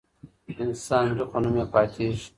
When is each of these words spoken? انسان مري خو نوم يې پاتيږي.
انسان 0.63 1.03
مري 1.09 1.25
خو 1.29 1.37
نوم 1.43 1.55
يې 1.59 1.65
پاتيږي. 1.73 2.25